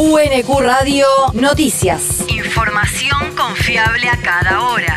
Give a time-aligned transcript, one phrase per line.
[0.00, 2.24] UNQ Radio Noticias.
[2.28, 4.94] Información confiable a cada hora.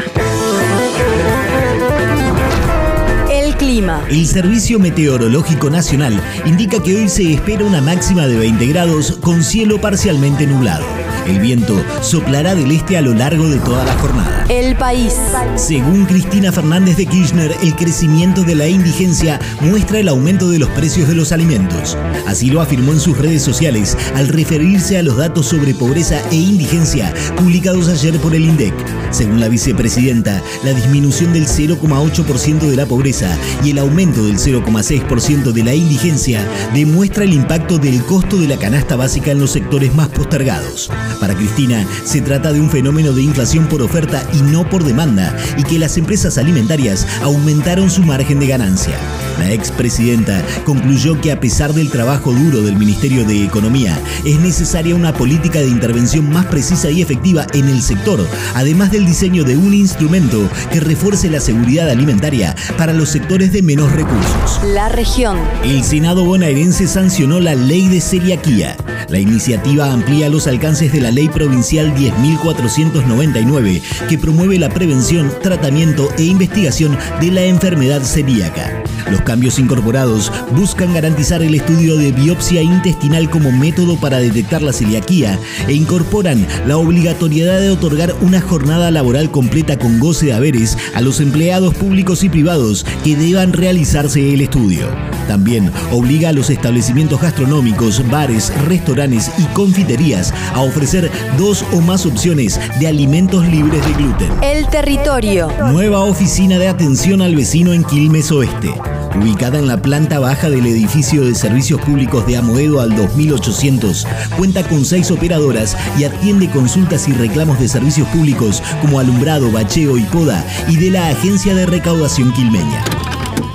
[3.32, 4.06] El clima.
[4.11, 9.44] El Servicio Meteorológico Nacional indica que hoy se espera una máxima de 20 grados con
[9.44, 10.86] cielo parcialmente nublado.
[11.28, 14.46] El viento soplará del este a lo largo de toda la jornada.
[14.50, 15.14] El país.
[15.55, 20.70] Según Cristina Fernández de Kirchner, el crecimiento de la indigencia muestra el aumento de los
[20.70, 21.98] precios de los alimentos.
[22.28, 26.36] Así lo afirmó en sus redes sociales al referirse a los datos sobre pobreza e
[26.36, 28.73] indigencia publicados ayer por el INDEC.
[29.12, 35.52] Según la vicepresidenta, la disminución del 0,8% de la pobreza y el aumento del 0,6%
[35.52, 39.94] de la indigencia demuestra el impacto del costo de la canasta básica en los sectores
[39.94, 40.90] más postergados.
[41.20, 45.36] Para Cristina, se trata de un fenómeno de inflación por oferta y no por demanda,
[45.58, 48.96] y que las empresas alimentarias aumentaron su margen de ganancia.
[49.40, 54.96] La expresidenta concluyó que a pesar del trabajo duro del Ministerio de Economía, es necesaria
[54.96, 58.25] una política de intervención más precisa y efectiva en el sector,
[58.56, 63.62] además del diseño de un instrumento que refuerce la seguridad alimentaria para los sectores de
[63.62, 64.62] menos recursos.
[64.73, 65.38] La región.
[65.64, 68.78] El Senado bonaerense sancionó la ley de celiaquía.
[69.09, 76.09] La iniciativa amplía los alcances de la Ley Provincial 10.499, que promueve la prevención, tratamiento
[76.17, 78.83] e investigación de la enfermedad celíaca.
[79.09, 84.73] Los cambios incorporados buscan garantizar el estudio de biopsia intestinal como método para detectar la
[84.73, 90.77] celiaquía e incorporan la obligatoriedad de otorgar una jornada laboral completa con goce de haberes
[90.94, 94.88] a los empleados públicos y privados que deban realizarse el estudio.
[95.27, 100.91] También obliga a los establecimientos gastronómicos, bares, restaurantes y confiterías a ofrecer
[101.38, 104.30] dos o más opciones de alimentos libres de gluten.
[104.44, 105.50] El territorio.
[105.72, 108.73] Nueva oficina de atención al vecino en Quilmes Oeste.
[109.16, 114.64] Ubicada en la planta baja del edificio de servicios públicos de Amoedo al 2800, cuenta
[114.64, 120.03] con seis operadoras y atiende consultas y reclamos de servicios públicos como alumbrado, bacheo y
[120.03, 122.84] poda y de la Agencia de Recaudación Quilmeña.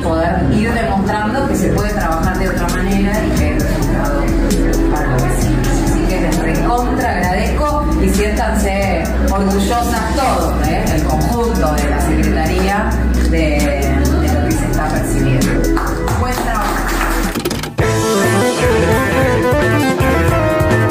[0.02, 2.35] Poder ir demostrando que se puede trabajar
[8.06, 10.84] y siéntanse orgullosas todos, ¿eh?
[10.94, 12.90] el conjunto de la Secretaría
[13.30, 13.38] de,
[14.20, 15.48] de lo que se está percibiendo.
[16.20, 16.86] Buen trabajo.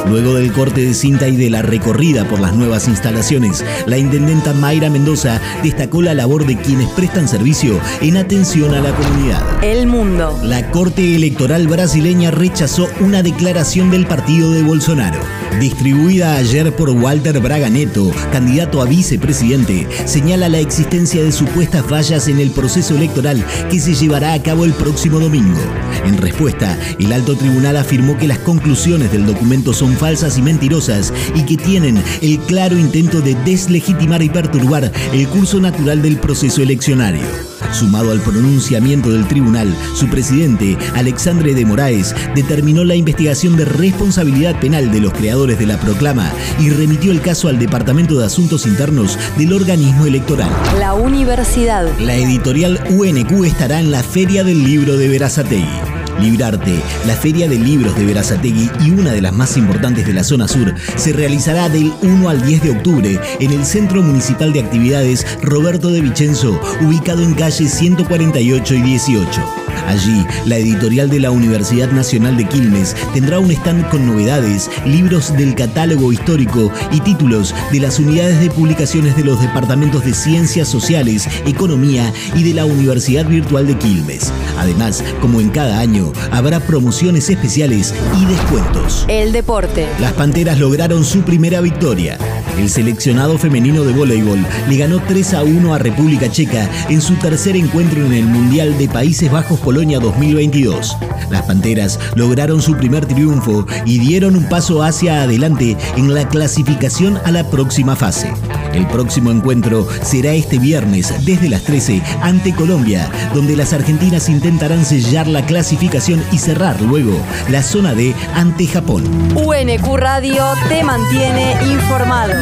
[0.10, 4.54] Luego del corte de cinta y de la recorrida por las nuevas instalaciones, la intendenta
[4.54, 9.42] Mayra Mendoza destacó la labor de quienes prestan servicio en atención a la comunidad.
[9.64, 10.40] El mundo.
[10.44, 15.20] La Corte Electoral brasileña rechazó una declaración del partido de Bolsonaro.
[15.60, 22.28] Distribuida ayer por Walter Braga Neto, candidato a vicepresidente, señala la existencia de supuestas fallas
[22.28, 25.60] en el proceso electoral que se llevará a cabo el próximo domingo.
[26.06, 31.14] En respuesta, el alto tribunal afirmó que las conclusiones del documento son falsas y mentirosas
[31.36, 36.62] y que tienen el claro intento de deslegitimar y perturbar el curso natural del proceso
[36.62, 37.55] eleccionario.
[37.72, 44.60] Sumado al pronunciamiento del tribunal, su presidente, Alexandre de Moraes, determinó la investigación de responsabilidad
[44.60, 48.66] penal de los creadores de la proclama y remitió el caso al Departamento de Asuntos
[48.66, 50.50] Internos del organismo electoral.
[50.80, 51.88] La universidad.
[52.00, 55.85] La editorial UNQ estará en la Feria del Libro de Verazategui.
[56.20, 60.24] Librarte, la feria de libros de Verazategui y una de las más importantes de la
[60.24, 64.62] zona sur, se realizará del 1 al 10 de octubre en el Centro Municipal de
[64.62, 69.65] Actividades Roberto de Vicenzo, ubicado en calle 148 y 18.
[69.88, 75.36] Allí, la editorial de la Universidad Nacional de Quilmes tendrá un stand con novedades, libros
[75.36, 80.68] del catálogo histórico y títulos de las unidades de publicaciones de los departamentos de Ciencias
[80.68, 84.32] Sociales, Economía y de la Universidad Virtual de Quilmes.
[84.58, 89.06] Además, como en cada año, habrá promociones especiales y descuentos.
[89.08, 89.88] El deporte.
[90.00, 92.18] Las Panteras lograron su primera victoria.
[92.58, 97.16] El seleccionado femenino de voleibol le ganó 3 a 1 a República Checa en su
[97.16, 100.98] tercer encuentro en el Mundial de Países Bajos Polonia 2022.
[101.30, 107.20] Las Panteras lograron su primer triunfo y dieron un paso hacia adelante en la clasificación
[107.26, 108.32] a la próxima fase.
[108.76, 114.84] El próximo encuentro será este viernes desde las 13 ante Colombia, donde las argentinas intentarán
[114.84, 117.18] sellar la clasificación y cerrar luego
[117.50, 119.04] la zona D ante Japón.
[119.34, 122.34] UNQ Radio te mantiene informado.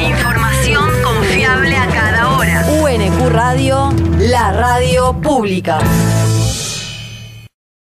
[0.00, 2.66] Información confiable a cada hora.
[2.82, 5.78] UNQ Radio, la radio pública.